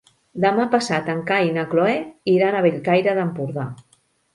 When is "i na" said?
1.51-1.67